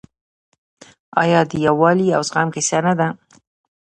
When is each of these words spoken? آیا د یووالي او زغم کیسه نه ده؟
آیا 1.21 1.39
د 1.49 1.51
یووالي 1.65 2.07
او 2.15 2.21
زغم 2.29 2.47
کیسه 2.55 2.79
نه 2.85 2.93
ده؟ 2.99 3.07